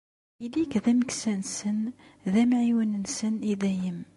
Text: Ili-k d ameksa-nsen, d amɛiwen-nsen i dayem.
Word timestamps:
Ili-k 0.45 0.73
d 0.83 0.85
ameksa-nsen, 0.91 1.79
d 2.31 2.33
amɛiwen-nsen 2.41 3.35
i 3.51 3.53
dayem. 3.61 4.01